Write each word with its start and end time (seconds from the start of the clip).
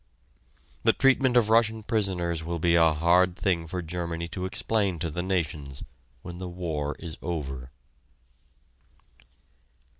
The 0.81 0.93
treatment 0.93 1.37
of 1.37 1.49
Russian 1.51 1.83
prisoners 1.83 2.43
will 2.43 2.57
be 2.57 2.73
a 2.73 2.91
hard 2.91 3.35
thing 3.35 3.67
for 3.67 3.83
Germany 3.83 4.27
to 4.29 4.45
explain 4.45 4.97
to 4.97 5.11
the 5.11 5.21
nations 5.21 5.83
when 6.23 6.39
the 6.39 6.49
war 6.49 6.95
is 6.97 7.19
over. 7.21 7.69